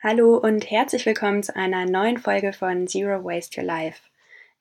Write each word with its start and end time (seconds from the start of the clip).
Hallo 0.00 0.36
und 0.36 0.70
herzlich 0.70 1.06
willkommen 1.06 1.42
zu 1.42 1.56
einer 1.56 1.84
neuen 1.84 2.18
Folge 2.18 2.52
von 2.52 2.86
Zero 2.86 3.24
Waste 3.24 3.60
Your 3.60 3.66
Life. 3.66 4.00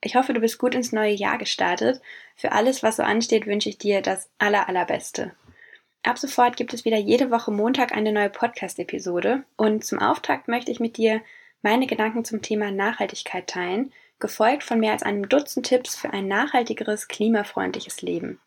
Ich 0.02 0.16
hoffe, 0.16 0.34
du 0.34 0.40
bist 0.40 0.58
gut 0.58 0.74
ins 0.74 0.92
neue 0.92 1.12
Jahr 1.12 1.38
gestartet. 1.38 2.02
Für 2.36 2.54
alles, 2.54 2.82
was 2.82 2.96
so 2.96 3.04
ansteht, 3.04 3.46
wünsche 3.46 3.70
ich 3.70 3.78
dir 3.78 4.02
das 4.02 4.32
aller, 4.40 4.68
allerbeste. 4.68 5.36
Ab 6.02 6.18
sofort 6.18 6.58
gibt 6.58 6.74
es 6.74 6.86
wieder 6.86 6.98
jede 6.98 7.30
Woche 7.30 7.52
Montag 7.52 7.92
eine 7.92 8.12
neue 8.12 8.32
Podcast-Episode 8.32 9.44
und 9.58 9.86
zum 9.86 10.00
Auftakt 10.00 10.48
möchte 10.48 10.72
ich 10.72 10.80
mit 10.80 10.98
dir 10.98 11.22
meine 11.62 11.86
Gedanken 11.86 12.26
zum 12.26 12.42
Thema 12.42 12.72
Nachhaltigkeit 12.72 13.46
teilen, 13.46 13.94
gefolgt 14.18 14.64
von 14.64 14.80
mehr 14.80 14.94
als 14.94 15.04
einem 15.04 15.30
Dutzend 15.30 15.68
Tipps 15.68 15.96
für 15.96 16.10
ein 16.10 16.28
nachhaltigeres, 16.28 17.10
klimafreundliches 17.10 18.02
Leben. 18.02 18.40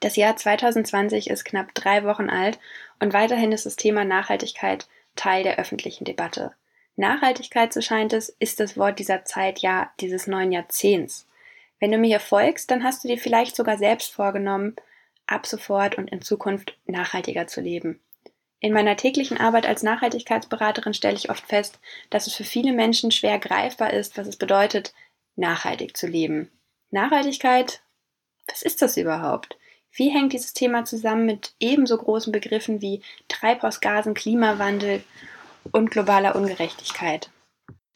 Das 0.00 0.16
Jahr 0.16 0.34
2020 0.34 1.30
ist 1.30 1.44
knapp 1.44 1.74
drei 1.74 2.02
Wochen 2.02 2.28
alt 2.28 2.58
und 2.98 3.12
weiterhin 3.12 3.52
ist 3.52 3.66
das 3.66 3.76
Thema 3.76 4.04
Nachhaltigkeit 4.04 4.88
Teil 5.18 5.42
der 5.42 5.58
öffentlichen 5.58 6.04
Debatte. 6.04 6.52
Nachhaltigkeit, 6.96 7.72
so 7.72 7.80
scheint 7.80 8.12
es, 8.12 8.28
ist 8.28 8.60
das 8.60 8.76
Wort 8.76 8.98
dieser 8.98 9.24
Zeit, 9.24 9.58
ja, 9.60 9.90
dieses 10.00 10.26
neuen 10.26 10.52
Jahrzehnts. 10.52 11.26
Wenn 11.80 11.92
du 11.92 11.98
mir 11.98 12.08
hier 12.08 12.20
folgst, 12.20 12.70
dann 12.70 12.82
hast 12.82 13.04
du 13.04 13.08
dir 13.08 13.18
vielleicht 13.18 13.54
sogar 13.54 13.78
selbst 13.78 14.12
vorgenommen, 14.12 14.74
ab 15.26 15.46
sofort 15.46 15.96
und 15.96 16.10
in 16.10 16.22
Zukunft 16.22 16.76
nachhaltiger 16.86 17.46
zu 17.46 17.60
leben. 17.60 18.00
In 18.60 18.72
meiner 18.72 18.96
täglichen 18.96 19.38
Arbeit 19.38 19.66
als 19.66 19.82
Nachhaltigkeitsberaterin 19.82 20.94
stelle 20.94 21.16
ich 21.16 21.30
oft 21.30 21.46
fest, 21.46 21.78
dass 22.10 22.26
es 22.26 22.34
für 22.34 22.44
viele 22.44 22.72
Menschen 22.72 23.12
schwer 23.12 23.38
greifbar 23.38 23.92
ist, 23.92 24.18
was 24.18 24.26
es 24.26 24.36
bedeutet, 24.36 24.94
nachhaltig 25.36 25.96
zu 25.96 26.06
leben. 26.06 26.50
Nachhaltigkeit, 26.90 27.82
was 28.48 28.62
ist 28.62 28.82
das 28.82 28.96
überhaupt? 28.96 29.57
Wie 29.92 30.10
hängt 30.10 30.32
dieses 30.32 30.52
Thema 30.52 30.84
zusammen 30.84 31.26
mit 31.26 31.54
ebenso 31.60 31.96
großen 31.96 32.32
Begriffen 32.32 32.80
wie 32.80 33.02
Treibhausgasen, 33.28 34.14
Klimawandel 34.14 35.02
und 35.72 35.90
globaler 35.90 36.36
Ungerechtigkeit? 36.36 37.30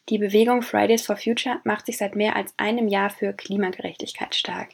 Die 0.09 0.17
Bewegung 0.17 0.61
Fridays 0.61 1.05
for 1.05 1.15
Future 1.15 1.61
macht 1.63 1.85
sich 1.85 1.97
seit 1.97 2.15
mehr 2.15 2.35
als 2.35 2.53
einem 2.57 2.87
Jahr 2.87 3.09
für 3.09 3.31
Klimagerechtigkeit 3.31 4.35
stark. 4.35 4.69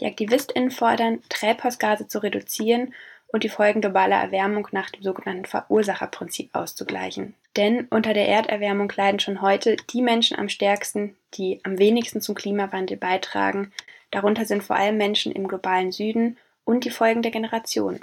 Die 0.00 0.06
AktivistInnen 0.06 0.70
fordern, 0.70 1.22
Treibhausgase 1.28 2.06
zu 2.06 2.22
reduzieren 2.22 2.94
und 3.34 3.42
die 3.42 3.48
Folgen 3.48 3.80
globaler 3.80 4.16
Erwärmung 4.16 4.68
nach 4.70 4.90
dem 4.90 5.02
sogenannten 5.02 5.44
Verursacherprinzip 5.44 6.50
auszugleichen. 6.54 7.34
Denn 7.56 7.86
unter 7.90 8.14
der 8.14 8.28
Erderwärmung 8.28 8.92
leiden 8.94 9.18
schon 9.18 9.42
heute 9.42 9.76
die 9.90 10.02
Menschen 10.02 10.38
am 10.38 10.48
stärksten, 10.48 11.16
die 11.34 11.60
am 11.64 11.78
wenigsten 11.78 12.20
zum 12.20 12.36
Klimawandel 12.36 12.96
beitragen. 12.96 13.72
Darunter 14.14 14.44
sind 14.44 14.62
vor 14.62 14.76
allem 14.76 14.96
Menschen 14.96 15.32
im 15.32 15.48
globalen 15.48 15.90
Süden 15.90 16.38
und 16.62 16.84
die 16.84 16.90
folgende 16.90 17.32
Generation. 17.32 17.98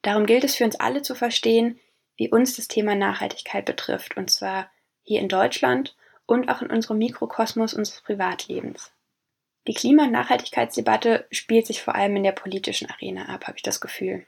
Darum 0.00 0.24
gilt 0.24 0.44
es 0.44 0.56
für 0.56 0.64
uns 0.64 0.80
alle 0.80 1.02
zu 1.02 1.14
verstehen, 1.14 1.78
wie 2.16 2.30
uns 2.30 2.56
das 2.56 2.68
Thema 2.68 2.94
Nachhaltigkeit 2.94 3.66
betrifft, 3.66 4.16
und 4.16 4.30
zwar 4.30 4.70
hier 5.02 5.20
in 5.20 5.28
Deutschland 5.28 5.94
und 6.24 6.48
auch 6.48 6.62
in 6.62 6.70
unserem 6.70 6.96
Mikrokosmos 6.96 7.74
unseres 7.74 8.00
Privatlebens. 8.00 8.92
Die 9.66 9.74
Klima- 9.74 10.04
und 10.04 10.12
Nachhaltigkeitsdebatte 10.12 11.26
spielt 11.30 11.66
sich 11.66 11.82
vor 11.82 11.94
allem 11.94 12.16
in 12.16 12.22
der 12.22 12.32
politischen 12.32 12.88
Arena 12.88 13.26
ab, 13.26 13.46
habe 13.46 13.58
ich 13.58 13.62
das 13.62 13.82
Gefühl. 13.82 14.24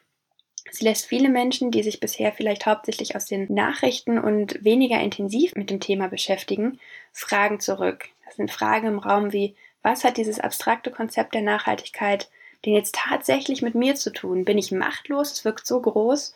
Sie 0.71 0.85
lässt 0.85 1.07
viele 1.07 1.31
Menschen, 1.31 1.71
die 1.71 1.83
sich 1.83 2.01
bisher 2.01 2.33
vielleicht 2.33 2.67
hauptsächlich 2.67 3.17
aus 3.17 3.25
den 3.25 3.51
Nachrichten 3.51 4.19
und 4.19 4.63
weniger 4.63 5.01
intensiv 5.01 5.55
mit 5.55 5.71
dem 5.71 5.81
Thema 5.81 6.09
beschäftigen, 6.09 6.79
Fragen 7.13 7.61
zurück. 7.61 8.11
Das 8.27 8.37
sind 8.37 8.51
Fragen 8.51 8.89
im 8.89 8.99
Raum 8.99 9.33
wie, 9.33 9.57
was 9.89 10.05
hat 10.05 10.19
dieses 10.19 10.39
abstrakte 10.39 10.91
Konzept 10.91 11.35
der 11.35 11.41
Nachhaltigkeit 11.41 12.29
denn 12.65 12.75
jetzt 12.75 12.95
tatsächlich 12.95 13.63
mit 13.63 13.75
mir 13.75 13.95
zu 13.95 14.13
tun? 14.13 14.45
Bin 14.45 14.59
ich 14.59 14.71
machtlos? 14.71 15.33
Es 15.33 15.45
wirkt 15.47 15.67
so 15.67 15.81
groß. 15.81 16.35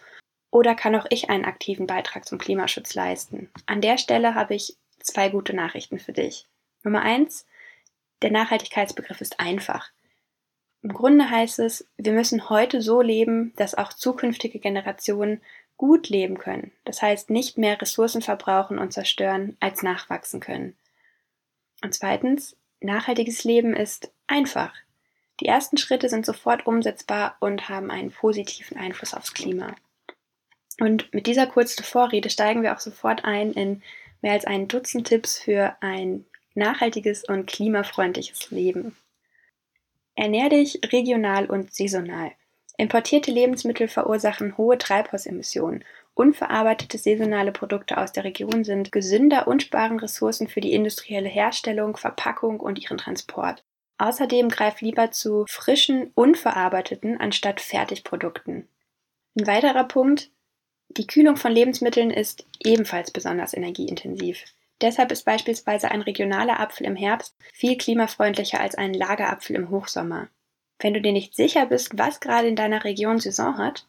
Oder 0.50 0.74
kann 0.74 0.94
auch 0.94 1.04
ich 1.10 1.28
einen 1.28 1.44
aktiven 1.44 1.86
Beitrag 1.86 2.24
zum 2.24 2.38
Klimaschutz 2.38 2.94
leisten? 2.94 3.50
An 3.66 3.82
der 3.82 3.98
Stelle 3.98 4.34
habe 4.34 4.54
ich 4.54 4.78
zwei 5.00 5.28
gute 5.28 5.54
Nachrichten 5.54 5.98
für 5.98 6.12
dich. 6.12 6.46
Nummer 6.82 7.02
eins, 7.02 7.46
der 8.22 8.30
Nachhaltigkeitsbegriff 8.30 9.20
ist 9.20 9.38
einfach. 9.38 9.90
Im 10.80 10.94
Grunde 10.94 11.28
heißt 11.28 11.58
es, 11.58 11.86
wir 11.98 12.12
müssen 12.12 12.48
heute 12.48 12.80
so 12.80 13.02
leben, 13.02 13.52
dass 13.56 13.74
auch 13.74 13.92
zukünftige 13.92 14.60
Generationen 14.60 15.42
gut 15.76 16.08
leben 16.08 16.38
können. 16.38 16.72
Das 16.84 17.02
heißt, 17.02 17.28
nicht 17.28 17.58
mehr 17.58 17.78
Ressourcen 17.80 18.22
verbrauchen 18.22 18.78
und 18.78 18.94
zerstören, 18.94 19.58
als 19.60 19.82
nachwachsen 19.82 20.40
können. 20.40 20.74
Und 21.84 21.94
zweitens, 21.94 22.56
nachhaltiges 22.84 23.44
Leben 23.44 23.74
ist 23.74 24.10
einfach. 24.26 24.72
Die 25.40 25.46
ersten 25.46 25.76
Schritte 25.76 26.08
sind 26.08 26.26
sofort 26.26 26.66
umsetzbar 26.66 27.36
und 27.40 27.68
haben 27.68 27.90
einen 27.90 28.10
positiven 28.10 28.76
Einfluss 28.76 29.14
aufs 29.14 29.34
Klima. 29.34 29.74
Und 30.80 31.12
mit 31.12 31.26
dieser 31.26 31.46
kurzen 31.46 31.84
Vorrede 31.84 32.30
steigen 32.30 32.62
wir 32.62 32.74
auch 32.74 32.80
sofort 32.80 33.24
ein 33.24 33.52
in 33.52 33.82
mehr 34.20 34.32
als 34.32 34.44
ein 34.44 34.68
Dutzend 34.68 35.08
Tipps 35.08 35.38
für 35.38 35.76
ein 35.80 36.24
nachhaltiges 36.54 37.24
und 37.24 37.46
klimafreundliches 37.46 38.50
Leben. 38.50 38.96
Ernähr 40.14 40.48
dich 40.48 40.80
regional 40.92 41.46
und 41.46 41.74
saisonal. 41.74 42.32
Importierte 42.76 43.30
Lebensmittel 43.30 43.88
verursachen 43.88 44.56
hohe 44.56 44.78
Treibhausemissionen. 44.78 45.84
Unverarbeitete 46.14 46.98
saisonale 46.98 47.52
Produkte 47.52 47.96
aus 47.96 48.12
der 48.12 48.24
Region 48.24 48.64
sind 48.64 48.92
gesünder 48.92 49.48
und 49.48 49.62
sparen 49.62 49.98
Ressourcen 49.98 50.46
für 50.46 50.60
die 50.60 50.72
industrielle 50.72 51.28
Herstellung, 51.28 51.96
Verpackung 51.96 52.60
und 52.60 52.78
ihren 52.78 52.98
Transport. 52.98 53.64
Außerdem 53.98 54.48
greif 54.48 54.80
lieber 54.80 55.10
zu 55.10 55.46
frischen, 55.48 56.10
unverarbeiteten 56.14 57.18
anstatt 57.18 57.60
Fertigprodukten. 57.60 58.68
Ein 59.38 59.46
weiterer 59.46 59.84
Punkt, 59.84 60.30
die 60.88 61.06
Kühlung 61.06 61.36
von 61.36 61.52
Lebensmitteln 61.52 62.10
ist 62.10 62.44
ebenfalls 62.62 63.10
besonders 63.10 63.54
energieintensiv. 63.54 64.44
Deshalb 64.82 65.12
ist 65.12 65.24
beispielsweise 65.24 65.90
ein 65.90 66.02
regionaler 66.02 66.60
Apfel 66.60 66.86
im 66.86 66.96
Herbst 66.96 67.36
viel 67.54 67.78
klimafreundlicher 67.78 68.60
als 68.60 68.74
ein 68.74 68.92
Lagerapfel 68.92 69.56
im 69.56 69.70
Hochsommer. 69.70 70.28
Wenn 70.78 70.92
du 70.92 71.00
dir 71.00 71.12
nicht 71.12 71.34
sicher 71.34 71.66
bist, 71.66 71.96
was 71.96 72.20
gerade 72.20 72.48
in 72.48 72.56
deiner 72.56 72.84
Region 72.84 73.20
Saison 73.20 73.56
hat, 73.56 73.86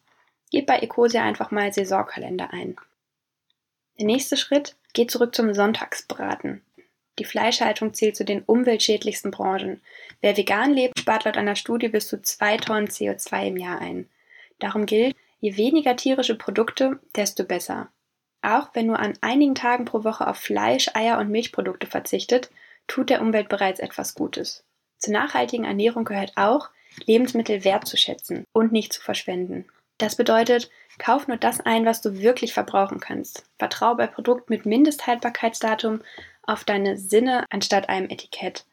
gib 0.53 0.67
bei 0.67 0.77
Ecosia 0.79 1.23
einfach 1.23 1.51
mal 1.51 1.73
Saisonkalender 1.73 2.53
ein. 2.53 2.77
Der 3.99 4.05
nächste 4.05 4.37
Schritt 4.37 4.75
geht 4.93 5.11
zurück 5.11 5.35
zum 5.35 5.53
Sonntagsbraten. 5.53 6.61
Die 7.19 7.25
Fleischhaltung 7.25 7.93
zählt 7.93 8.15
zu 8.15 8.23
den 8.23 8.43
umweltschädlichsten 8.43 9.31
Branchen. 9.31 9.81
Wer 10.21 10.37
vegan 10.37 10.71
lebt, 10.73 10.99
spart 10.99 11.25
laut 11.25 11.37
einer 11.37 11.55
Studie 11.55 11.89
bis 11.89 12.07
zu 12.07 12.21
zwei 12.21 12.57
Tonnen 12.57 12.87
CO2 12.87 13.47
im 13.47 13.57
Jahr 13.57 13.79
ein. 13.81 14.07
Darum 14.59 14.85
gilt, 14.85 15.15
je 15.41 15.57
weniger 15.57 15.95
tierische 15.95 16.35
Produkte, 16.35 16.99
desto 17.15 17.43
besser. 17.43 17.89
Auch 18.43 18.69
wenn 18.73 18.87
nur 18.87 18.99
an 18.99 19.13
einigen 19.21 19.55
Tagen 19.55 19.85
pro 19.85 20.03
Woche 20.03 20.27
auf 20.27 20.37
Fleisch, 20.37 20.89
Eier 20.93 21.17
und 21.17 21.29
Milchprodukte 21.29 21.87
verzichtet, 21.87 22.51
tut 22.87 23.09
der 23.09 23.21
Umwelt 23.21 23.49
bereits 23.49 23.79
etwas 23.79 24.13
Gutes. 24.13 24.63
Zur 24.99 25.13
nachhaltigen 25.13 25.65
Ernährung 25.65 26.05
gehört 26.05 26.33
auch, 26.35 26.69
Lebensmittel 27.05 27.63
wertzuschätzen 27.63 28.45
und 28.53 28.71
nicht 28.71 28.93
zu 28.93 29.01
verschwenden. 29.01 29.65
Das 30.03 30.17
bedeutet, 30.17 30.69
kauf 30.99 31.29
nur 31.29 31.37
das 31.37 31.61
ein, 31.61 31.85
was 31.85 32.01
du 32.01 32.19
wirklich 32.19 32.53
verbrauchen 32.53 32.99
kannst. 32.99 33.45
Vertraue 33.57 33.95
bei 33.95 34.05
Produkten 34.05 34.51
mit 34.51 34.65
Mindesthaltbarkeitsdatum 34.65 36.01
auf 36.41 36.65
deine 36.65 36.97
Sinne 36.97 37.45
anstatt 37.49 37.87
einem 37.87 38.09
Etikett. 38.09 38.65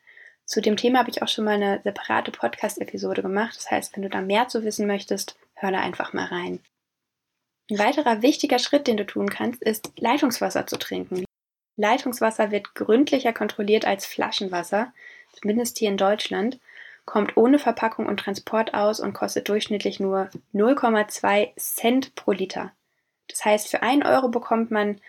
Zu 0.45 0.61
dem 0.61 0.77
Thema 0.77 0.99
habe 0.99 1.11
ich 1.11 1.23
auch 1.23 1.29
schon 1.29 1.45
mal 1.45 1.55
eine 1.55 1.83
separate 1.85 2.33
Podcast-Episode 2.33 3.23
gemacht. 3.23 3.55
Das 3.57 3.71
heißt, 3.71 3.95
wenn 3.95 4.03
du 4.03 4.09
da 4.09 4.23
mehr 4.23 4.49
zu 4.49 4.65
wissen 4.65 4.89
möchtest, 4.89 5.39
hör 5.55 5.71
da 5.71 5.79
einfach 5.79 6.13
mal 6.13 6.25
rein. 6.25 6.59
Ein 7.71 7.79
weiterer 7.79 8.23
wichtiger 8.23 8.59
Schritt, 8.59 8.89
den 8.89 8.97
du 8.97 9.07
tun 9.07 9.31
kannst, 9.31 9.63
ist 9.63 9.93
Leitungswasser 10.01 10.67
zu 10.67 10.81
trinken. 10.81 11.25
Leitungswasser 11.77 12.51
wird 12.51 12.75
gründlicher 12.75 13.33
kontrolliert 13.33 13.85
als 13.85 14.05
Flaschenwasser, 14.05 14.93
zumindest 15.41 15.79
hier 15.79 15.91
in 15.91 15.97
Deutschland, 15.97 16.59
kommt 17.05 17.37
ohne 17.37 17.59
Verpackung 17.59 18.07
und 18.07 18.19
Transport 18.19 18.75
aus 18.75 19.01
und 19.01 19.13
kostet 19.13 19.49
durchschnittlich 19.49 20.01
nur 20.01 20.31
0,2 20.55 21.57
Cent 21.57 22.15
pro 22.15 22.33
Liter. 22.33 22.73
Das 23.29 23.45
heißt, 23.45 23.69
für 23.69 23.83
1 23.83 24.05
Euro 24.05 24.29
bekommt 24.29 24.71
man 24.71 25.01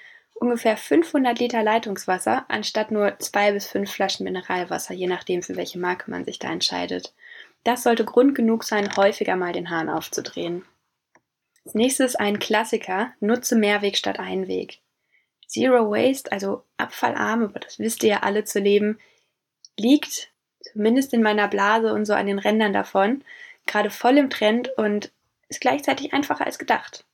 ungefähr 0.41 0.75
500 0.75 1.39
Liter 1.39 1.61
Leitungswasser 1.61 2.45
anstatt 2.47 2.91
nur 2.91 3.17
zwei 3.19 3.51
bis 3.51 3.67
fünf 3.67 3.91
Flaschen 3.91 4.23
Mineralwasser, 4.23 4.93
je 4.93 5.07
nachdem, 5.07 5.43
für 5.43 5.55
welche 5.55 5.79
Marke 5.79 6.09
man 6.09 6.25
sich 6.25 6.39
da 6.39 6.51
entscheidet. 6.51 7.13
Das 7.63 7.83
sollte 7.83 8.05
Grund 8.05 8.33
genug 8.33 8.63
sein, 8.63 8.95
häufiger 8.95 9.35
mal 9.35 9.53
den 9.53 9.69
Hahn 9.69 9.89
aufzudrehen. 9.89 10.65
Als 11.63 11.75
nächstes 11.75 12.15
ein 12.15 12.39
Klassiker, 12.39 13.13
nutze 13.19 13.55
Mehrweg 13.55 13.97
statt 13.97 14.19
Einweg. 14.19 14.79
Zero 15.47 15.91
Waste, 15.91 16.31
also 16.31 16.63
abfallarm, 16.77 17.43
aber 17.43 17.59
das 17.59 17.77
wisst 17.77 18.03
ihr 18.03 18.09
ja 18.09 18.19
alle 18.21 18.43
zu 18.43 18.59
leben, 18.59 18.97
liegt 19.77 20.30
zumindest 20.61 21.13
in 21.13 21.21
meiner 21.23 21.47
Blase 21.47 21.93
und 21.93 22.05
so 22.05 22.13
an 22.13 22.27
den 22.27 22.39
Rändern 22.39 22.73
davon, 22.73 23.23
gerade 23.65 23.89
voll 23.89 24.17
im 24.17 24.29
Trend 24.29 24.69
und 24.77 25.11
ist 25.49 25.61
gleichzeitig 25.61 26.13
einfacher 26.13 26.45
als 26.45 26.59
gedacht 26.59 27.05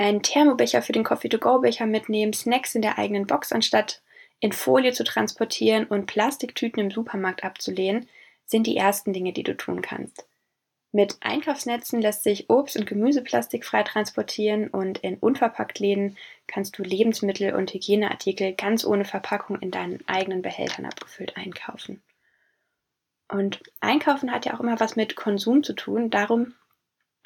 einen 0.00 0.22
Thermobecher 0.22 0.80
für 0.80 0.92
den 0.92 1.04
Coffee-to-go-Becher 1.04 1.86
mitnehmen, 1.86 2.32
Snacks 2.32 2.74
in 2.74 2.80
der 2.80 2.96
eigenen 2.96 3.26
Box 3.26 3.52
anstatt 3.52 4.00
in 4.40 4.52
Folie 4.52 4.92
zu 4.92 5.04
transportieren 5.04 5.84
und 5.84 6.06
Plastiktüten 6.06 6.82
im 6.82 6.90
Supermarkt 6.90 7.44
abzulehnen, 7.44 8.08
sind 8.46 8.66
die 8.66 8.78
ersten 8.78 9.12
Dinge, 9.12 9.34
die 9.34 9.42
du 9.42 9.54
tun 9.54 9.82
kannst. 9.82 10.26
Mit 10.92 11.18
Einkaufsnetzen 11.20 12.00
lässt 12.00 12.24
sich 12.24 12.48
Obst 12.48 12.76
und 12.76 12.86
Gemüse 12.86 13.22
plastikfrei 13.22 13.82
transportieren 13.82 14.68
und 14.68 14.98
in 14.98 15.18
Unverpacktläden 15.18 16.16
kannst 16.46 16.78
du 16.78 16.82
Lebensmittel 16.82 17.54
und 17.54 17.72
Hygieneartikel 17.72 18.54
ganz 18.54 18.84
ohne 18.86 19.04
Verpackung 19.04 19.58
in 19.60 19.70
deinen 19.70 20.02
eigenen 20.08 20.40
Behältern 20.40 20.86
abgefüllt 20.86 21.36
einkaufen. 21.36 22.02
Und 23.30 23.62
Einkaufen 23.80 24.32
hat 24.32 24.44
ja 24.44 24.54
auch 24.54 24.60
immer 24.60 24.80
was 24.80 24.96
mit 24.96 25.16
Konsum 25.16 25.62
zu 25.62 25.72
tun. 25.72 26.10
Darum 26.10 26.54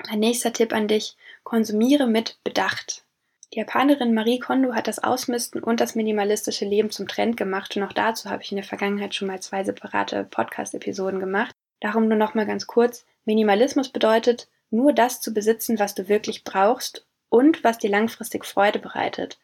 mein 0.08 0.20
nächster 0.20 0.52
Tipp 0.52 0.72
an 0.72 0.88
dich, 0.88 1.16
konsumiere 1.44 2.06
mit 2.06 2.38
Bedacht. 2.44 3.04
Die 3.52 3.58
Japanerin 3.58 4.14
Marie 4.14 4.38
Kondo 4.38 4.74
hat 4.74 4.88
das 4.88 4.98
Ausmisten 4.98 5.62
und 5.62 5.80
das 5.80 5.94
minimalistische 5.94 6.64
Leben 6.64 6.90
zum 6.90 7.06
Trend 7.06 7.36
gemacht 7.36 7.76
und 7.76 7.84
auch 7.84 7.92
dazu 7.92 8.28
habe 8.28 8.42
ich 8.42 8.50
in 8.50 8.56
der 8.56 8.64
Vergangenheit 8.64 9.14
schon 9.14 9.28
mal 9.28 9.40
zwei 9.40 9.62
separate 9.62 10.24
Podcast-Episoden 10.24 11.20
gemacht. 11.20 11.54
Darum 11.80 12.08
nur 12.08 12.18
noch 12.18 12.34
mal 12.34 12.46
ganz 12.46 12.66
kurz. 12.66 13.06
Minimalismus 13.24 13.90
bedeutet, 13.90 14.48
nur 14.70 14.92
das 14.92 15.20
zu 15.20 15.32
besitzen, 15.32 15.78
was 15.78 15.94
du 15.94 16.08
wirklich 16.08 16.42
brauchst 16.42 17.06
und 17.28 17.62
was 17.62 17.78
dir 17.78 17.90
langfristig 17.90 18.44
Freude 18.44 18.80
bereitet. 18.80 19.38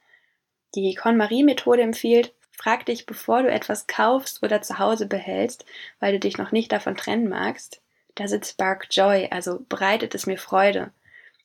Die 0.75 0.95
KonMari-Methode 0.95 1.83
empfiehlt, 1.83 2.35
frag 2.61 2.85
dich, 2.85 3.07
bevor 3.07 3.43
du 3.43 3.51
etwas 3.51 3.87
kaufst 3.87 4.43
oder 4.43 4.61
zu 4.61 4.79
Hause 4.79 5.07
behältst, 5.07 5.65
weil 5.99 6.13
du 6.13 6.21
dich 6.21 6.37
noch 6.37 6.53
nicht 6.53 6.71
davon 6.73 6.95
trennen 6.95 7.29
magst, 7.29 7.81
does 8.17 8.33
it 8.33 8.47
spark 8.47 8.89
joy, 8.91 9.29
also 9.31 9.65
bereitet 9.69 10.15
es 10.15 10.27
mir 10.27 10.37
Freude? 10.37 10.93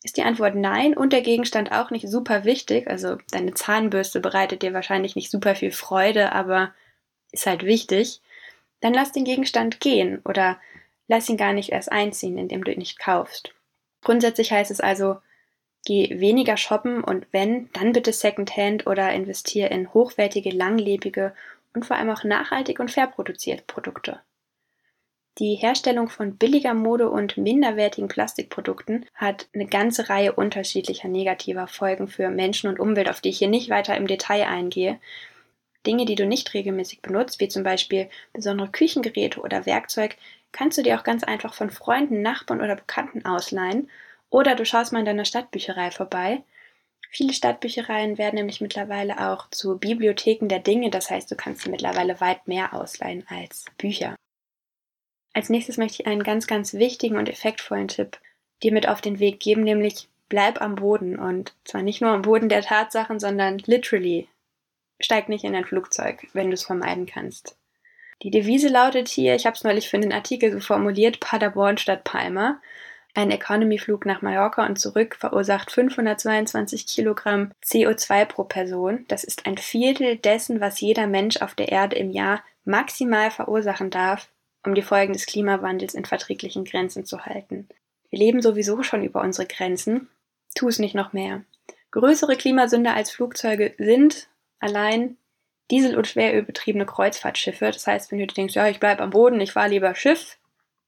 Ist 0.03 0.17
die 0.17 0.23
Antwort 0.23 0.55
nein 0.55 0.95
und 0.95 1.13
der 1.13 1.21
Gegenstand 1.21 1.71
auch 1.71 1.89
nicht 1.89 2.07
super 2.09 2.43
wichtig, 2.43 2.87
also 2.87 3.17
deine 3.31 3.53
Zahnbürste 3.53 4.19
bereitet 4.19 4.61
dir 4.61 4.73
wahrscheinlich 4.73 5.15
nicht 5.15 5.31
super 5.31 5.55
viel 5.55 5.71
Freude, 5.71 6.33
aber 6.33 6.73
ist 7.31 7.47
halt 7.47 7.63
wichtig, 7.63 8.21
dann 8.81 8.93
lass 8.93 9.13
den 9.13 9.23
Gegenstand 9.23 9.79
gehen 9.79 10.19
oder 10.25 10.59
lass 11.07 11.29
ihn 11.29 11.37
gar 11.37 11.53
nicht 11.53 11.69
erst 11.69 11.91
einziehen, 11.91 12.37
indem 12.37 12.63
du 12.63 12.73
ihn 12.73 12.79
nicht 12.79 12.99
kaufst. 12.99 13.53
Grundsätzlich 14.03 14.51
heißt 14.51 14.69
es 14.69 14.81
also, 14.81 15.17
geh 15.85 16.19
weniger 16.19 16.57
shoppen 16.57 17.03
und 17.03 17.27
wenn, 17.31 17.69
dann 17.73 17.93
bitte 17.93 18.11
Secondhand 18.11 18.87
oder 18.87 19.13
investier 19.13 19.71
in 19.71 19.93
hochwertige, 19.93 20.49
langlebige 20.49 21.33
und 21.73 21.85
vor 21.85 21.95
allem 21.95 22.09
auch 22.09 22.23
nachhaltig 22.23 22.79
und 22.79 22.91
fair 22.91 23.07
produzierte 23.07 23.63
Produkte. 23.65 24.19
Die 25.37 25.55
Herstellung 25.55 26.07
von 26.09 26.37
billiger 26.37 26.73
Mode 26.73 27.09
und 27.09 27.35
minderwertigen 27.35 28.07
Plastikprodukten 28.07 29.05
hat 29.13 29.49
eine 29.53 29.65
ganze 29.65 30.07
Reihe 30.09 30.31
unterschiedlicher 30.31 31.09
negativer 31.09 31.67
Folgen 31.67 32.07
für 32.07 32.29
Menschen 32.29 32.69
und 32.69 32.79
Umwelt, 32.79 33.09
auf 33.09 33.19
die 33.19 33.29
ich 33.29 33.39
hier 33.39 33.49
nicht 33.49 33.69
weiter 33.69 33.97
im 33.97 34.07
Detail 34.07 34.47
eingehe. 34.47 34.97
Dinge, 35.85 36.05
die 36.05 36.15
du 36.15 36.25
nicht 36.25 36.53
regelmäßig 36.53 37.01
benutzt, 37.01 37.41
wie 37.41 37.49
zum 37.49 37.63
Beispiel 37.63 38.09
besondere 38.31 38.69
Küchengeräte 38.69 39.41
oder 39.41 39.65
Werkzeug, 39.65 40.15
kannst 40.53 40.77
du 40.77 40.83
dir 40.83 40.97
auch 40.97 41.03
ganz 41.03 41.25
einfach 41.25 41.53
von 41.53 41.69
Freunden, 41.69 42.21
Nachbarn 42.21 42.61
oder 42.61 42.77
Bekannten 42.77 43.25
ausleihen 43.25 43.89
oder 44.29 44.55
du 44.55 44.65
schaust 44.65 44.91
mal 44.91 44.99
in 44.99 45.05
deiner 45.05 45.25
Stadtbücherei 45.25 45.91
vorbei. 45.91 46.43
Viele 47.09 47.33
Stadtbüchereien 47.33 48.17
werden 48.17 48.35
nämlich 48.35 48.61
mittlerweile 48.61 49.29
auch 49.31 49.49
zu 49.49 49.77
Bibliotheken 49.77 50.47
der 50.47 50.59
Dinge, 50.59 50.89
das 50.89 51.09
heißt, 51.09 51.31
du 51.31 51.35
kannst 51.35 51.67
mittlerweile 51.67 52.19
weit 52.19 52.47
mehr 52.47 52.73
ausleihen 52.73 53.25
als 53.29 53.65
Bücher. 53.77 54.15
Als 55.33 55.49
nächstes 55.49 55.77
möchte 55.77 56.01
ich 56.01 56.07
einen 56.07 56.23
ganz, 56.23 56.47
ganz 56.47 56.73
wichtigen 56.73 57.17
und 57.17 57.29
effektvollen 57.29 57.87
Tipp 57.87 58.17
dir 58.63 58.71
mit 58.71 58.87
auf 58.87 59.01
den 59.01 59.19
Weg 59.19 59.39
geben, 59.39 59.63
nämlich 59.63 60.07
bleib 60.29 60.61
am 60.61 60.75
Boden 60.75 61.19
und 61.19 61.53
zwar 61.65 61.81
nicht 61.81 62.01
nur 62.01 62.11
am 62.11 62.21
Boden 62.21 62.49
der 62.49 62.61
Tatsachen, 62.61 63.19
sondern 63.19 63.59
literally. 63.59 64.27
Steig 64.99 65.27
nicht 65.27 65.43
in 65.43 65.55
ein 65.55 65.65
Flugzeug, 65.65 66.27
wenn 66.33 66.47
du 66.47 66.53
es 66.53 66.63
vermeiden 66.63 67.05
kannst. 67.05 67.57
Die 68.23 68.31
Devise 68.31 68.69
lautet 68.69 69.09
hier, 69.09 69.35
ich 69.35 69.45
habe 69.45 69.55
es 69.55 69.63
neulich 69.63 69.89
für 69.89 69.99
den 69.99 70.13
Artikel 70.13 70.51
so 70.51 70.61
formuliert, 70.61 71.19
Paderborn 71.19 71.77
statt 71.77 72.05
Palma. 72.05 72.61
Ein 73.17 73.31
Economy-Flug 73.31 74.05
nach 74.05 74.21
Mallorca 74.21 74.65
und 74.65 74.77
zurück 74.77 75.15
verursacht 75.15 75.71
522 75.71 76.85
Kilogramm 76.85 77.51
CO2 77.63 78.25
pro 78.25 78.43
Person. 78.43 79.05
Das 79.07 79.23
ist 79.23 79.45
ein 79.45 79.57
Viertel 79.57 80.17
dessen, 80.17 80.59
was 80.59 80.81
jeder 80.81 81.07
Mensch 81.07 81.37
auf 81.37 81.55
der 81.55 81.69
Erde 81.69 81.95
im 81.95 82.11
Jahr 82.11 82.43
maximal 82.65 83.31
verursachen 83.31 83.89
darf, 83.89 84.27
um 84.65 84.75
die 84.75 84.81
Folgen 84.81 85.13
des 85.13 85.27
Klimawandels 85.27 85.93
in 85.93 86.03
verträglichen 86.03 86.65
Grenzen 86.65 87.05
zu 87.05 87.25
halten. 87.25 87.69
Wir 88.09 88.19
leben 88.19 88.41
sowieso 88.41 88.83
schon 88.83 89.01
über 89.01 89.21
unsere 89.21 89.47
Grenzen. 89.47 90.09
Tu 90.53 90.67
es 90.67 90.77
nicht 90.77 90.93
noch 90.93 91.13
mehr. 91.13 91.45
Größere 91.91 92.35
Klimasünder 92.35 92.95
als 92.95 93.11
Flugzeuge 93.11 93.75
sind 93.77 94.27
allein 94.59 95.15
Diesel- 95.71 95.95
und 95.95 96.07
schwerölbetriebene 96.07 96.85
Kreuzfahrtschiffe. 96.85 97.71
Das 97.71 97.87
heißt, 97.87 98.11
wenn 98.11 98.19
du 98.19 98.27
denkst, 98.27 98.55
ja, 98.55 98.67
ich 98.67 98.81
bleibe 98.81 99.03
am 99.03 99.11
Boden, 99.11 99.39
ich 99.39 99.53
fahre 99.53 99.69
lieber 99.69 99.95
Schiff, 99.95 100.37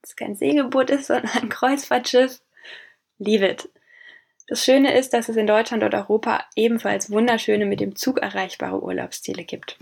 das 0.07 0.15
kein 0.15 0.35
Segelboot 0.35 0.89
ist, 0.89 1.07
sondern 1.07 1.31
ein 1.31 1.49
Kreuzfahrtschiff, 1.49 2.41
leave 3.19 3.47
it. 3.47 3.69
Das 4.47 4.63
Schöne 4.63 4.97
ist, 4.97 5.13
dass 5.13 5.27
es 5.27 5.35
in 5.35 5.47
Deutschland 5.47 5.83
und 5.83 5.93
Europa 5.93 6.45
ebenfalls 6.55 7.11
wunderschöne 7.11 7.65
mit 7.65 7.81
dem 7.81 7.95
Zug 7.95 8.19
erreichbare 8.19 8.81
Urlaubsziele 8.81 9.43
gibt. 9.43 9.77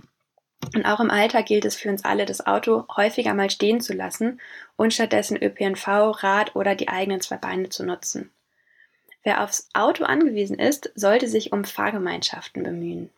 Und 0.74 0.86
auch 0.86 1.00
im 1.00 1.12
Alltag 1.12 1.46
gilt 1.46 1.66
es 1.66 1.76
für 1.76 1.90
uns 1.90 2.04
alle, 2.04 2.26
das 2.26 2.48
Auto 2.48 2.86
häufiger 2.96 3.36
mal 3.36 3.52
stehen 3.52 3.82
zu 3.82 3.94
lassen 3.94 4.42
und 4.76 4.94
stattdessen 4.94 5.38
ÖPNV, 5.38 5.88
Rad 5.88 6.56
oder 6.56 6.74
die 6.74 6.88
eigenen 6.88 7.22
zwei 7.22 7.38
Beine 7.38 7.70
zu 7.70 7.86
nutzen. 7.86 8.32
Wer 9.22 9.44
aufs 9.44 9.70
Auto 9.74 10.04
angewiesen 10.06 10.58
ist, 10.58 10.92
sollte 10.96 11.28
sich 11.28 11.52
um 11.52 11.66
Fahrgemeinschaften 11.66 12.64
bemühen. 12.64 13.12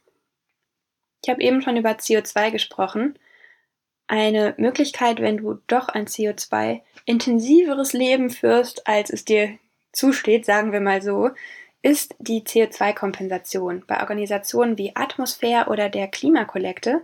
Ich 1.24 1.30
habe 1.30 1.42
eben 1.42 1.62
schon 1.62 1.77
über 1.77 1.92
CO2 1.92 2.51
gesprochen. 2.51 3.18
Eine 4.07 4.56
Möglichkeit, 4.57 5.21
wenn 5.21 5.38
du 5.38 5.59
doch 5.68 5.89
ein 5.89 6.07
CO2 6.07 6.81
intensiveres 7.06 7.94
Leben 7.94 8.30
führst, 8.30 8.88
als 8.88 9.09
es 9.09 9.25
dir 9.25 9.57
zusteht, 9.92 10.45
sagen 10.45 10.71
wir 10.71 10.80
mal 10.80 11.01
so, 11.01 11.31
ist 11.81 12.15
die 12.19 12.42
CO2-Kompensation. 12.42 13.83
Bei 13.86 14.00
Organisationen 14.00 14.77
wie 14.77 14.95
Atmosphäre 14.95 15.69
oder 15.69 15.89
der 15.89 16.07
Klimakollekte 16.07 17.01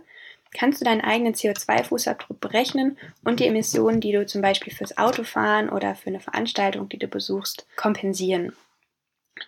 kannst 0.56 0.80
du 0.80 0.84
deinen 0.84 1.00
eigenen 1.00 1.34
CO2-Fußabdruck 1.34 2.38
berechnen 2.40 2.96
und 3.24 3.40
die 3.40 3.46
Emissionen, 3.46 4.00
die 4.00 4.12
du 4.12 4.24
zum 4.24 4.40
Beispiel 4.40 4.72
fürs 4.72 4.96
Autofahren 4.96 5.68
oder 5.68 5.94
für 5.94 6.08
eine 6.08 6.20
Veranstaltung, 6.20 6.88
die 6.88 6.98
du 6.98 7.08
besuchst, 7.08 7.66
kompensieren. 7.76 8.52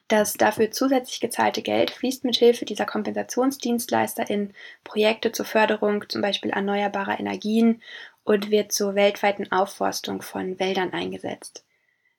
Das 0.09 0.35
dafür 0.35 0.71
zusätzlich 0.71 1.21
gezahlte 1.21 1.63
Geld 1.63 1.91
fließt 1.91 2.25
mit 2.25 2.37
Hilfe 2.37 2.65
dieser 2.65 2.87
Kompensationsdienstleister 2.87 4.29
in 4.29 4.53
Projekte 4.83 5.33
zur 5.33 5.47
Förderung 5.47 6.09
zum 6.09 6.23
Beispiel 6.23 6.51
erneuerbarer 6.51 7.21
Energien 7.21 7.83
und 8.25 8.51
wird 8.51 8.73
zur 8.73 8.95
weltweiten 8.95 9.51
Aufforstung 9.53 10.23
von 10.23 10.59
Wäldern 10.59 10.93
eingesetzt. 10.93 11.65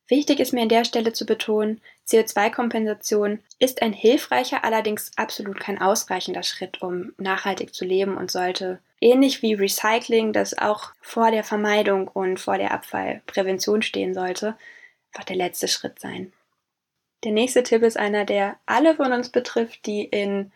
Wichtig 0.10 0.40
ist 0.40 0.54
mir 0.54 0.62
an 0.62 0.70
der 0.70 0.86
Stelle 0.86 1.12
zu 1.12 1.26
betonen, 1.26 1.82
CO2-Kompensation 2.08 3.40
ist 3.60 3.82
ein 3.82 3.92
hilfreicher, 3.92 4.64
allerdings 4.64 5.12
absolut 5.18 5.60
kein 5.60 5.82
ausreichender 5.82 6.44
Schritt, 6.44 6.82
um 6.82 7.14
nachhaltig 7.18 7.74
zu 7.74 7.84
leben 7.84 8.16
und 8.16 8.32
sollte, 8.32 8.80
ähnlich 9.02 9.42
wie 9.42 9.54
Recycling, 9.54 10.32
das 10.32 10.58
auch 10.58 10.94
vor 11.02 11.32
der 11.32 11.44
Vermeidung 11.44 12.08
und 12.08 12.40
vor 12.40 12.58
der 12.58 12.72
Abfallprävention 12.72 13.82
stehen 13.82 14.14
sollte, 14.14 14.58
einfach 15.12 15.26
der 15.26 15.36
letzte 15.36 15.68
Schritt 15.68 16.00
sein. 16.00 16.32
Der 17.24 17.32
nächste 17.32 17.64
Tipp 17.64 17.82
ist 17.84 17.98
einer, 17.98 18.26
der 18.26 18.58
alle 18.66 18.96
von 18.96 19.12
uns 19.12 19.30
betrifft, 19.30 19.86
die 19.86 20.04
in 20.04 20.52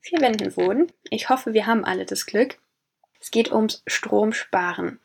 vier 0.00 0.20
Wänden 0.20 0.56
wohnen. 0.56 0.92
Ich 1.10 1.28
hoffe, 1.28 1.54
wir 1.54 1.66
haben 1.66 1.84
alle 1.84 2.04
das 2.04 2.26
Glück. 2.26 2.58
Es 3.20 3.30
geht 3.30 3.50
ums 3.50 3.82
Stromsparen. 3.86 5.00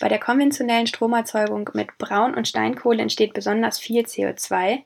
Bei 0.00 0.08
der 0.08 0.18
konventionellen 0.18 0.86
Stromerzeugung 0.86 1.70
mit 1.72 1.96
Braun- 1.98 2.34
und 2.34 2.48
Steinkohle 2.48 3.02
entsteht 3.02 3.32
besonders 3.32 3.78
viel 3.78 4.04
CO2. 4.04 4.82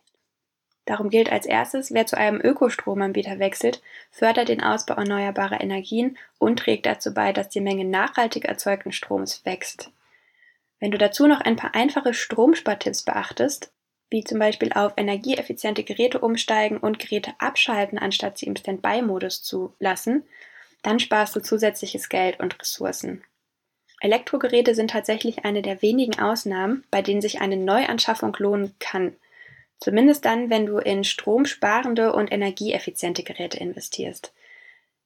Darum 0.84 1.10
gilt 1.10 1.30
als 1.30 1.44
erstes, 1.44 1.92
wer 1.92 2.06
zu 2.06 2.16
einem 2.16 2.40
Ökostromanbieter 2.40 3.38
wechselt, 3.38 3.82
fördert 4.10 4.48
den 4.48 4.62
Ausbau 4.62 4.94
erneuerbarer 4.94 5.60
Energien 5.60 6.16
und 6.38 6.60
trägt 6.60 6.86
dazu 6.86 7.12
bei, 7.12 7.32
dass 7.32 7.50
die 7.50 7.60
Menge 7.60 7.84
nachhaltig 7.84 8.46
erzeugten 8.46 8.92
Stroms 8.92 9.44
wächst. 9.44 9.90
Wenn 10.80 10.90
du 10.90 10.98
dazu 10.98 11.26
noch 11.26 11.40
ein 11.40 11.56
paar 11.56 11.74
einfache 11.74 12.14
Stromspartipps 12.14 13.02
beachtest, 13.02 13.72
wie 14.10 14.24
zum 14.24 14.38
Beispiel 14.38 14.72
auf 14.72 14.92
energieeffiziente 14.96 15.84
Geräte 15.84 16.20
umsteigen 16.20 16.78
und 16.78 16.98
Geräte 16.98 17.32
abschalten, 17.38 17.98
anstatt 17.98 18.38
sie 18.38 18.46
im 18.46 18.56
Standby-Modus 18.56 19.42
zu 19.42 19.74
lassen, 19.78 20.24
dann 20.82 21.00
sparst 21.00 21.36
du 21.36 21.40
zusätzliches 21.40 22.08
Geld 22.08 22.40
und 22.40 22.58
Ressourcen. 22.60 23.22
Elektrogeräte 24.00 24.74
sind 24.74 24.90
tatsächlich 24.90 25.44
eine 25.44 25.62
der 25.62 25.82
wenigen 25.82 26.18
Ausnahmen, 26.20 26.84
bei 26.90 27.02
denen 27.02 27.20
sich 27.20 27.40
eine 27.40 27.56
Neuanschaffung 27.56 28.34
lohnen 28.38 28.74
kann. 28.78 29.16
Zumindest 29.80 30.24
dann, 30.24 30.50
wenn 30.50 30.66
du 30.66 30.78
in 30.78 31.04
stromsparende 31.04 32.12
und 32.12 32.32
energieeffiziente 32.32 33.22
Geräte 33.22 33.58
investierst. 33.58 34.32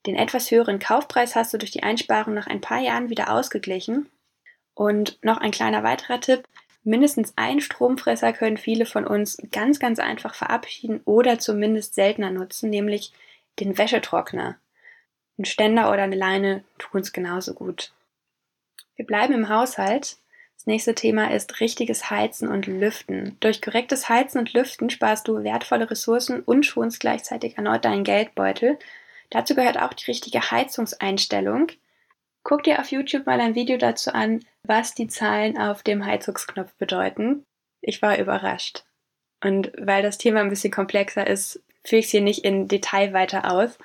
Den 0.06 0.16
etwas 0.16 0.50
höheren 0.50 0.78
Kaufpreis 0.78 1.36
hast 1.36 1.54
du 1.54 1.58
durch 1.58 1.70
die 1.70 1.82
Einsparung 1.82 2.34
nach 2.34 2.46
ein 2.46 2.60
paar 2.60 2.80
Jahren 2.80 3.08
wieder 3.08 3.32
ausgeglichen. 3.32 4.08
Und 4.74 5.18
noch 5.22 5.38
ein 5.38 5.50
kleiner 5.50 5.82
weiterer 5.82 6.20
Tipp, 6.20 6.48
Mindestens 6.84 7.32
ein 7.36 7.60
Stromfresser 7.60 8.32
können 8.32 8.56
viele 8.56 8.86
von 8.86 9.06
uns 9.06 9.38
ganz, 9.52 9.78
ganz 9.78 10.00
einfach 10.00 10.34
verabschieden 10.34 11.00
oder 11.04 11.38
zumindest 11.38 11.94
seltener 11.94 12.30
nutzen, 12.30 12.70
nämlich 12.70 13.12
den 13.60 13.78
Wäschetrockner. 13.78 14.58
Ein 15.38 15.44
Ständer 15.44 15.90
oder 15.92 16.02
eine 16.02 16.16
Leine 16.16 16.64
tun 16.78 17.00
es 17.00 17.12
genauso 17.12 17.54
gut. 17.54 17.92
Wir 18.96 19.06
bleiben 19.06 19.32
im 19.32 19.48
Haushalt. 19.48 20.16
Das 20.56 20.66
nächste 20.66 20.94
Thema 20.94 21.32
ist 21.32 21.60
richtiges 21.60 22.10
Heizen 22.10 22.48
und 22.48 22.66
Lüften. 22.66 23.36
Durch 23.40 23.62
korrektes 23.62 24.08
Heizen 24.08 24.38
und 24.38 24.52
Lüften 24.52 24.90
sparst 24.90 25.26
du 25.26 25.42
wertvolle 25.42 25.90
Ressourcen 25.90 26.40
und 26.40 26.66
schonst 26.66 27.00
gleichzeitig 27.00 27.56
erneut 27.56 27.84
deinen 27.84 28.04
Geldbeutel. 28.04 28.78
Dazu 29.30 29.54
gehört 29.54 29.80
auch 29.80 29.92
die 29.94 30.04
richtige 30.04 30.50
Heizungseinstellung. 30.50 31.68
Guck 32.44 32.64
dir 32.64 32.80
auf 32.80 32.90
YouTube 32.90 33.26
mal 33.26 33.40
ein 33.40 33.54
Video 33.54 33.76
dazu 33.76 34.12
an, 34.12 34.44
was 34.64 34.94
die 34.94 35.06
Zahlen 35.06 35.58
auf 35.58 35.82
dem 35.82 36.04
Heizungsknopf 36.04 36.74
bedeuten. 36.74 37.44
Ich 37.80 38.02
war 38.02 38.18
überrascht. 38.18 38.84
Und 39.42 39.72
weil 39.78 40.02
das 40.02 40.18
Thema 40.18 40.40
ein 40.40 40.48
bisschen 40.48 40.72
komplexer 40.72 41.26
ist, 41.26 41.62
führe 41.84 42.00
ich 42.00 42.06
es 42.06 42.10
hier 42.10 42.20
nicht 42.20 42.44
in 42.44 42.68
Detail 42.68 43.12
weiter 43.12 43.50
aus. 43.52 43.78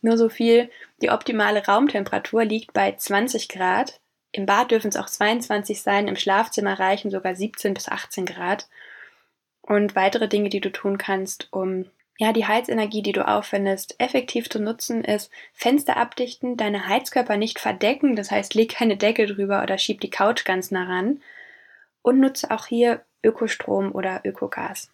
Nur 0.00 0.16
so 0.16 0.28
viel, 0.28 0.70
die 1.02 1.10
optimale 1.10 1.66
Raumtemperatur 1.66 2.44
liegt 2.44 2.72
bei 2.72 2.92
20 2.92 3.48
Grad. 3.48 4.00
Im 4.32 4.46
Bad 4.46 4.70
dürfen 4.70 4.88
es 4.88 4.96
auch 4.96 5.08
22 5.08 5.80
sein, 5.82 6.08
im 6.08 6.16
Schlafzimmer 6.16 6.78
reichen 6.78 7.10
sogar 7.10 7.34
17 7.34 7.74
bis 7.74 7.88
18 7.88 8.26
Grad. 8.26 8.68
Und 9.62 9.96
weitere 9.96 10.28
Dinge, 10.28 10.50
die 10.50 10.60
du 10.60 10.70
tun 10.70 10.98
kannst, 10.98 11.48
um 11.50 11.86
ja, 12.20 12.32
die 12.32 12.46
Heizenergie, 12.46 13.02
die 13.02 13.12
du 13.12 13.26
aufwendest, 13.26 13.94
effektiv 13.98 14.50
zu 14.50 14.58
nutzen, 14.58 15.04
ist 15.04 15.30
Fenster 15.52 15.96
abdichten, 15.96 16.56
deine 16.56 16.88
Heizkörper 16.88 17.36
nicht 17.36 17.60
verdecken, 17.60 18.16
das 18.16 18.32
heißt, 18.32 18.54
leg 18.54 18.74
keine 18.74 18.96
Decke 18.96 19.26
drüber 19.26 19.62
oder 19.62 19.78
schieb 19.78 20.00
die 20.00 20.10
Couch 20.10 20.44
ganz 20.44 20.72
nah 20.72 20.84
ran 20.84 21.22
und 22.02 22.18
nutze 22.18 22.50
auch 22.50 22.66
hier 22.66 23.04
Ökostrom 23.22 23.92
oder 23.92 24.22
Ökogas. 24.24 24.90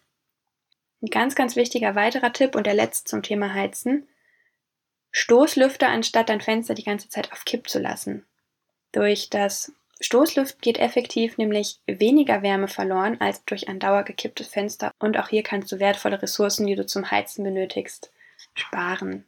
Ein 1.01 1.09
ganz, 1.09 1.33
ganz 1.35 1.55
wichtiger 1.55 1.95
weiterer 1.95 2.31
Tipp 2.31 2.55
und 2.55 2.67
der 2.67 2.75
letzte 2.75 3.09
zum 3.09 3.23
Thema 3.23 3.55
Heizen. 3.55 4.07
Stoßlüfter 5.09 5.89
anstatt 5.89 6.29
dein 6.29 6.41
Fenster 6.41 6.75
die 6.75 6.83
ganze 6.83 7.09
Zeit 7.09 7.31
auf 7.31 7.43
Kipp 7.43 7.69
zu 7.69 7.79
lassen. 7.79 8.23
Durch 8.91 9.31
das 9.31 9.73
Stoßlüft 10.01 10.61
geht 10.61 10.77
effektiv 10.77 11.37
nämlich 11.37 11.79
weniger 11.87 12.41
Wärme 12.41 12.67
verloren 12.67 13.19
als 13.21 13.45
durch 13.45 13.69
ein 13.69 13.79
dauergekipptes 13.79 14.47
Fenster 14.47 14.91
und 14.99 15.17
auch 15.17 15.29
hier 15.29 15.41
kannst 15.41 15.71
du 15.71 15.79
wertvolle 15.79 16.21
Ressourcen, 16.21 16.67
die 16.67 16.75
du 16.75 16.85
zum 16.85 17.11
Heizen 17.11 17.43
benötigst, 17.43 18.11
sparen. 18.53 19.25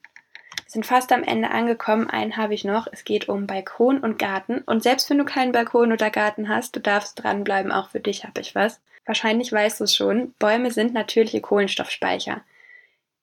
Wir 0.67 0.71
sind 0.71 0.85
fast 0.85 1.13
am 1.13 1.23
Ende 1.23 1.51
angekommen. 1.51 2.09
Einen 2.09 2.35
habe 2.35 2.53
ich 2.53 2.65
noch. 2.65 2.87
Es 2.91 3.05
geht 3.05 3.29
um 3.29 3.47
Balkon 3.47 3.99
und 3.99 4.19
Garten. 4.19 4.59
Und 4.65 4.83
selbst 4.83 5.09
wenn 5.09 5.17
du 5.17 5.23
keinen 5.23 5.53
Balkon 5.53 5.93
oder 5.93 6.09
Garten 6.09 6.49
hast, 6.49 6.75
du 6.75 6.81
darfst 6.81 7.23
dranbleiben. 7.23 7.71
Auch 7.71 7.89
für 7.91 8.01
dich 8.01 8.25
habe 8.25 8.41
ich 8.41 8.53
was. 8.53 8.81
Wahrscheinlich 9.05 9.51
weißt 9.53 9.79
du 9.79 9.85
es 9.85 9.95
schon. 9.95 10.33
Bäume 10.39 10.71
sind 10.71 10.93
natürliche 10.93 11.39
Kohlenstoffspeicher. 11.39 12.41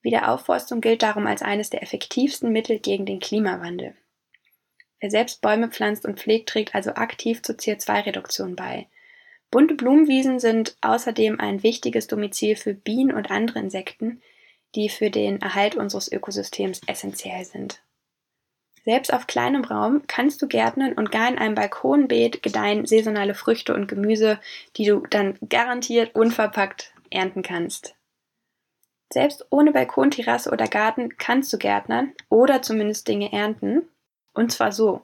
Wiederaufforstung 0.00 0.80
gilt 0.80 1.02
darum 1.02 1.26
als 1.26 1.42
eines 1.42 1.68
der 1.68 1.82
effektivsten 1.82 2.50
Mittel 2.50 2.78
gegen 2.78 3.04
den 3.04 3.20
Klimawandel. 3.20 3.94
Wer 5.04 5.10
selbst 5.10 5.42
Bäume 5.42 5.68
pflanzt 5.68 6.06
und 6.06 6.18
pflegt, 6.18 6.48
trägt 6.48 6.74
also 6.74 6.94
aktiv 6.94 7.42
zur 7.42 7.56
CO2-Reduktion 7.56 8.56
bei. 8.56 8.86
Bunte 9.50 9.74
Blumenwiesen 9.74 10.40
sind 10.40 10.78
außerdem 10.80 11.40
ein 11.40 11.62
wichtiges 11.62 12.06
Domizil 12.06 12.56
für 12.56 12.72
Bienen 12.72 13.12
und 13.12 13.30
andere 13.30 13.58
Insekten, 13.58 14.22
die 14.74 14.88
für 14.88 15.10
den 15.10 15.42
Erhalt 15.42 15.74
unseres 15.74 16.10
Ökosystems 16.10 16.80
essentiell 16.86 17.44
sind. 17.44 17.82
Selbst 18.86 19.12
auf 19.12 19.26
kleinem 19.26 19.64
Raum 19.64 20.04
kannst 20.06 20.40
du 20.40 20.48
gärtnern 20.48 20.94
und 20.94 21.12
gar 21.12 21.28
in 21.28 21.36
einem 21.36 21.54
Balkonbeet 21.54 22.42
gedeihen 22.42 22.86
saisonale 22.86 23.34
Früchte 23.34 23.74
und 23.74 23.88
Gemüse, 23.88 24.40
die 24.78 24.86
du 24.86 25.00
dann 25.10 25.36
garantiert 25.50 26.14
unverpackt 26.14 26.94
ernten 27.10 27.42
kannst. 27.42 27.94
Selbst 29.12 29.44
ohne 29.50 29.72
Balkonterrasse 29.72 30.50
oder 30.50 30.66
Garten 30.66 31.18
kannst 31.18 31.52
du 31.52 31.58
gärtnern 31.58 32.14
oder 32.30 32.62
zumindest 32.62 33.06
Dinge 33.06 33.30
ernten 33.34 33.86
und 34.34 34.52
zwar 34.52 34.72
so. 34.72 35.02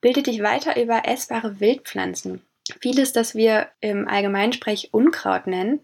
Bilde 0.00 0.22
dich 0.22 0.42
weiter 0.42 0.80
über 0.82 1.02
essbare 1.06 1.60
Wildpflanzen. 1.60 2.42
Vieles, 2.80 3.12
das 3.12 3.34
wir 3.34 3.68
im 3.80 4.08
Allgemeinsprech 4.08 4.88
Unkraut 4.92 5.46
nennen, 5.46 5.80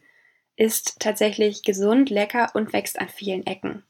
ist 0.56 0.98
tatsächlich 0.98 1.62
gesund, 1.62 2.10
lecker 2.10 2.50
und 2.54 2.72
wächst 2.72 3.00
an 3.00 3.08
vielen 3.08 3.46
Ecken. 3.46 3.84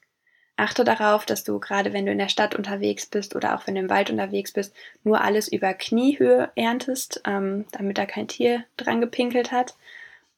Achte 0.56 0.84
darauf, 0.84 1.24
dass 1.24 1.44
du 1.44 1.60
gerade 1.60 1.92
wenn 1.92 2.04
du 2.04 2.12
in 2.12 2.18
der 2.18 2.28
Stadt 2.28 2.54
unterwegs 2.54 3.06
bist 3.06 3.36
oder 3.36 3.56
auch 3.56 3.66
wenn 3.66 3.76
du 3.76 3.80
im 3.80 3.90
Wald 3.90 4.10
unterwegs 4.10 4.52
bist, 4.52 4.74
nur 5.04 5.20
alles 5.22 5.46
über 5.50 5.72
Kniehöhe 5.72 6.50
erntest, 6.56 7.22
ähm, 7.24 7.64
damit 7.70 7.96
da 7.96 8.06
kein 8.06 8.28
Tier 8.28 8.64
dran 8.76 9.00
gepinkelt 9.00 9.52
hat. 9.52 9.76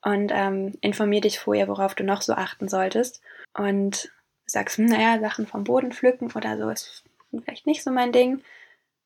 Und 0.03 0.31
ähm, 0.35 0.75
informier 0.83 1.21
dich 1.21 1.39
vorher, 1.39 1.69
worauf 1.69 1.95
du 1.95 2.05
noch 2.05 2.23
so 2.23 2.35
achten 2.35 2.69
solltest. 2.69 3.23
Und 3.55 4.13
sagst, 4.47 4.79
hm, 4.79 4.87
naja, 4.87 5.21
Sachen 5.21 5.47
vom 5.47 5.65
Boden 5.65 5.93
pflücken 5.93 6.31
oder 6.33 6.59
so 6.59 6.69
ist 6.69 7.05
vielleicht 7.31 7.67
nicht 7.67 7.83
so 7.83 7.91
mein 7.91 8.13
Ding, 8.13 8.43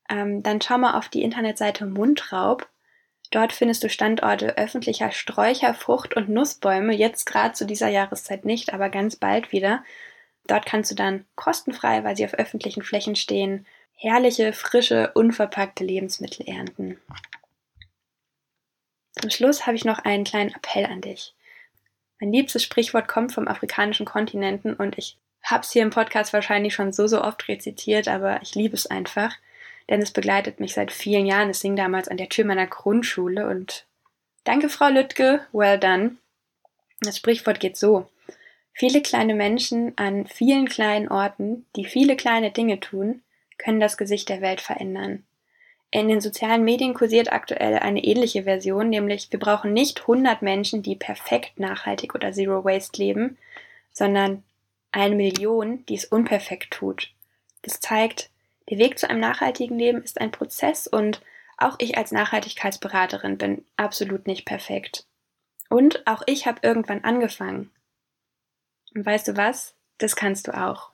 ähm, 0.08 0.42
dann 0.42 0.60
schau 0.60 0.78
mal 0.78 0.98
auf 0.98 1.08
die 1.08 1.22
Internetseite 1.22 1.86
Mundraub. 1.86 2.68
Dort 3.30 3.52
findest 3.52 3.82
du 3.82 3.88
Standorte 3.88 4.56
öffentlicher 4.58 5.10
Sträucher, 5.10 5.74
Frucht- 5.74 6.14
und 6.16 6.28
Nussbäume, 6.28 6.94
jetzt 6.94 7.26
gerade 7.26 7.54
zu 7.54 7.66
dieser 7.66 7.88
Jahreszeit 7.88 8.44
nicht, 8.44 8.72
aber 8.72 8.90
ganz 8.90 9.16
bald 9.16 9.50
wieder. 9.52 9.82
Dort 10.46 10.66
kannst 10.66 10.90
du 10.90 10.94
dann 10.94 11.24
kostenfrei, 11.34 12.04
weil 12.04 12.16
sie 12.16 12.24
auf 12.24 12.34
öffentlichen 12.34 12.82
Flächen 12.82 13.16
stehen, 13.16 13.66
herrliche, 13.96 14.52
frische, 14.52 15.12
unverpackte 15.14 15.84
Lebensmittel 15.84 16.46
ernten. 16.46 16.98
Zum 19.12 19.30
Schluss 19.30 19.66
habe 19.66 19.76
ich 19.76 19.84
noch 19.84 20.00
einen 20.00 20.24
kleinen 20.24 20.54
Appell 20.54 20.84
an 20.86 21.00
dich. 21.00 21.34
Mein 22.20 22.32
liebstes 22.32 22.62
Sprichwort 22.62 23.08
kommt 23.08 23.32
vom 23.32 23.48
afrikanischen 23.48 24.06
Kontinenten 24.06 24.74
und 24.74 24.98
ich 24.98 25.18
hab's 25.44 25.72
hier 25.72 25.82
im 25.82 25.90
Podcast 25.90 26.32
wahrscheinlich 26.32 26.74
schon 26.74 26.92
so, 26.92 27.06
so 27.06 27.22
oft 27.22 27.48
rezitiert, 27.48 28.08
aber 28.08 28.40
ich 28.42 28.54
liebe 28.54 28.74
es 28.74 28.86
einfach, 28.86 29.36
denn 29.88 30.00
es 30.00 30.10
begleitet 30.10 30.58
mich 30.58 30.74
seit 30.74 30.90
vielen 30.90 31.26
Jahren. 31.26 31.50
Es 31.50 31.62
hing 31.62 31.76
damals 31.76 32.08
an 32.08 32.16
der 32.16 32.30
Tür 32.30 32.46
meiner 32.46 32.66
Grundschule 32.66 33.46
und 33.46 33.86
danke, 34.44 34.68
Frau 34.68 34.88
Lüttke, 34.88 35.46
well 35.52 35.78
done. 35.78 36.16
Das 37.00 37.18
Sprichwort 37.18 37.60
geht 37.60 37.76
so. 37.76 38.08
Viele 38.72 39.02
kleine 39.02 39.34
Menschen 39.34 39.92
an 39.96 40.26
vielen 40.26 40.68
kleinen 40.68 41.08
Orten, 41.08 41.66
die 41.76 41.84
viele 41.84 42.16
kleine 42.16 42.50
Dinge 42.50 42.80
tun, 42.80 43.22
können 43.58 43.78
das 43.78 43.96
Gesicht 43.96 44.28
der 44.28 44.40
Welt 44.40 44.60
verändern. 44.60 45.24
In 45.90 46.08
den 46.08 46.20
sozialen 46.20 46.64
Medien 46.64 46.92
kursiert 46.92 47.32
aktuell 47.32 47.78
eine 47.78 48.02
ähnliche 48.02 48.42
Version, 48.42 48.88
nämlich 48.88 49.30
wir 49.30 49.38
brauchen 49.38 49.72
nicht 49.72 50.00
100 50.00 50.42
Menschen, 50.42 50.82
die 50.82 50.96
perfekt 50.96 51.60
nachhaltig 51.60 52.16
oder 52.16 52.32
Zero 52.32 52.64
Waste 52.64 53.00
leben, 53.00 53.38
sondern 53.92 54.42
eine 54.94 55.16
Million, 55.16 55.84
die 55.86 55.96
es 55.96 56.04
unperfekt 56.04 56.72
tut. 56.72 57.12
Das 57.62 57.80
zeigt, 57.80 58.30
der 58.70 58.78
Weg 58.78 58.98
zu 58.98 59.10
einem 59.10 59.20
nachhaltigen 59.20 59.78
Leben 59.78 60.02
ist 60.02 60.20
ein 60.20 60.30
Prozess 60.30 60.86
und 60.86 61.20
auch 61.58 61.76
ich 61.78 61.98
als 61.98 62.12
Nachhaltigkeitsberaterin 62.12 63.36
bin 63.36 63.64
absolut 63.76 64.26
nicht 64.26 64.44
perfekt. 64.44 65.06
Und 65.68 66.06
auch 66.06 66.22
ich 66.26 66.46
habe 66.46 66.60
irgendwann 66.62 67.02
angefangen. 67.02 67.70
Und 68.94 69.04
weißt 69.04 69.28
du 69.28 69.36
was? 69.36 69.74
Das 69.98 70.14
kannst 70.14 70.46
du 70.46 70.56
auch. 70.56 70.93